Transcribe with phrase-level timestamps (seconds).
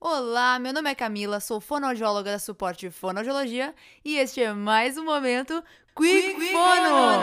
[0.00, 3.74] Olá, meu nome é Camila, sou fonoaudióloga da Suporte Fonoaudiologia
[4.04, 5.60] e este é mais um momento
[5.96, 7.18] Quick, Quick Fono!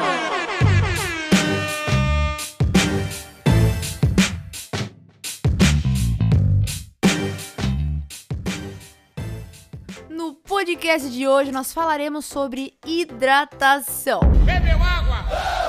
[10.10, 14.20] No podcast de hoje nós falaremos sobre hidratação.
[14.46, 15.65] Bebeu água?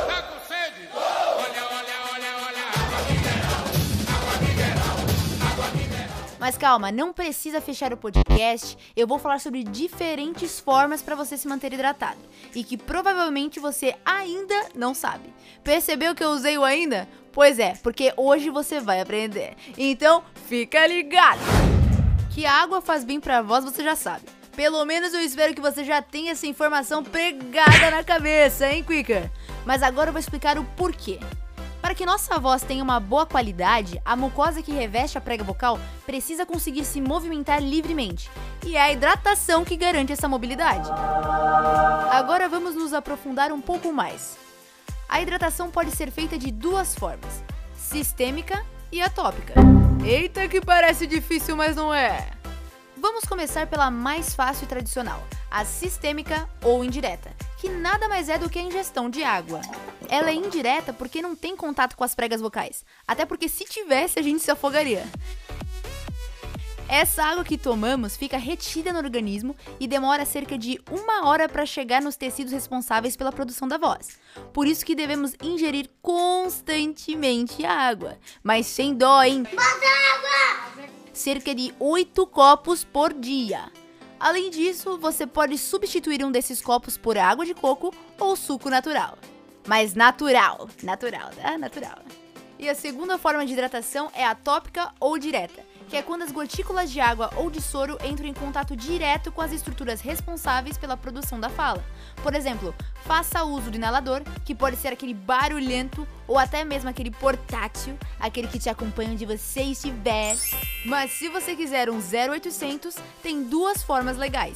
[6.47, 8.79] Mas calma, não precisa fechar o podcast.
[8.95, 12.21] Eu vou falar sobre diferentes formas para você se manter hidratado
[12.55, 15.35] e que provavelmente você ainda não sabe.
[15.65, 17.09] Percebeu que eu usei o ainda?
[17.33, 19.57] Pois é, porque hoje você vai aprender.
[19.77, 21.41] Então, fica ligado.
[22.33, 24.27] Que água faz bem pra voz, você já sabe.
[24.55, 29.29] Pelo menos eu espero que você já tenha essa informação pregada na cabeça, hein, Quicker?
[29.65, 31.19] Mas agora eu vou explicar o porquê.
[31.87, 35.79] Para que nossa voz tenha uma boa qualidade, a mucosa que reveste a prega vocal
[36.05, 38.29] precisa conseguir se movimentar livremente.
[38.67, 40.91] E é a hidratação que garante essa mobilidade.
[42.11, 44.37] Agora vamos nos aprofundar um pouco mais.
[45.09, 47.41] A hidratação pode ser feita de duas formas:
[47.77, 49.55] sistêmica e atópica.
[50.05, 52.33] Eita, que parece difícil, mas não é.
[52.97, 58.39] Vamos começar pela mais fácil e tradicional, a sistêmica ou indireta, que nada mais é
[58.39, 59.61] do que a ingestão de água.
[60.09, 64.19] Ela é indireta porque não tem contato com as pregas vocais, até porque se tivesse
[64.19, 65.07] a gente se afogaria.
[66.89, 71.67] Essa água que tomamos fica retida no organismo e demora cerca de uma hora para
[71.67, 74.21] chegar nos tecidos responsáveis pela produção da voz.
[74.53, 79.43] Por isso que devemos ingerir constantemente a água, mas sem dó, hein?
[81.13, 83.73] cerca de 8 copos por dia.
[84.21, 89.19] Além disso, você pode substituir um desses copos por água de coco ou suco natural.
[89.67, 91.59] Mas natural, natural, tá?
[91.59, 91.99] Natural.
[92.59, 96.91] E a segunda forma de hidratação é atópica ou direta, que é quando as gotículas
[96.91, 101.39] de água ou de soro entram em contato direto com as estruturas responsáveis pela produção
[101.39, 101.85] da fala.
[102.23, 107.11] Por exemplo, faça uso do inalador, que pode ser aquele barulhento ou até mesmo aquele
[107.11, 110.37] portátil, aquele que te acompanha onde você estiver.
[110.87, 114.55] Mas se você quiser um 0800, tem duas formas legais.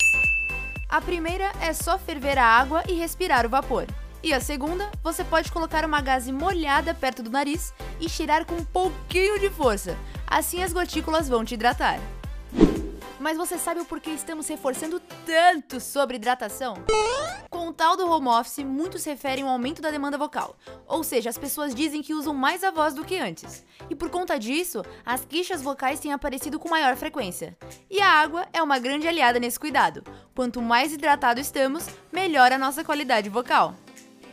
[0.88, 3.86] A primeira é só ferver a água e respirar o vapor.
[4.22, 8.54] E a segunda, você pode colocar uma gaze molhada perto do nariz e cheirar com
[8.54, 9.96] um pouquinho de força.
[10.26, 11.98] Assim as gotículas vão te hidratar.
[13.18, 16.74] Mas você sabe o porquê estamos reforçando tanto sobre hidratação?
[17.50, 21.28] Com o tal do home office, muitos referem ao aumento da demanda vocal, ou seja,
[21.28, 23.64] as pessoas dizem que usam mais a voz do que antes.
[23.90, 27.56] E por conta disso, as queixas vocais têm aparecido com maior frequência.
[27.90, 30.02] E a água é uma grande aliada nesse cuidado.
[30.34, 33.74] Quanto mais hidratado estamos, melhor a nossa qualidade vocal.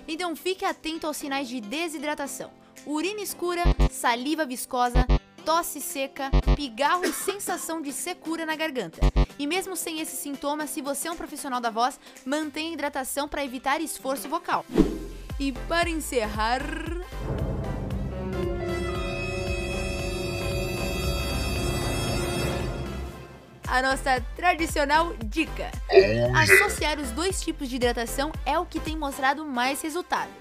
[0.07, 2.51] Então fique atento aos sinais de desidratação:
[2.85, 5.05] urina escura, saliva viscosa,
[5.43, 8.99] tosse seca, pigarro e sensação de secura na garganta.
[9.39, 13.27] E mesmo sem esses sintomas, se você é um profissional da voz, mantenha a hidratação
[13.27, 14.65] para evitar esforço vocal.
[15.39, 16.61] E para encerrar,
[23.67, 25.69] a nossa tradicional dica.
[26.41, 30.31] Associar os dois tipos de hidratação é o que tem mostrado mais resultado.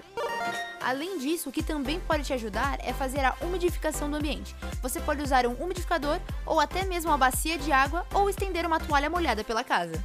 [0.81, 4.55] Além disso, o que também pode te ajudar é fazer a umidificação do ambiente.
[4.81, 8.79] Você pode usar um umidificador ou até mesmo uma bacia de água ou estender uma
[8.79, 10.01] toalha molhada pela casa.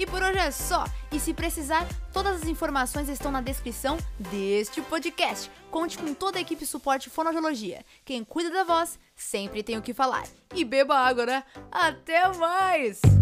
[0.00, 0.84] E por hoje é só.
[1.12, 5.50] E se precisar, todas as informações estão na descrição deste podcast.
[5.70, 7.84] Conte com toda a equipe suporte fonoaudiologia.
[8.04, 10.24] Quem cuida da voz sempre tem o que falar.
[10.54, 11.44] E beba água, né?
[11.70, 13.19] Até mais!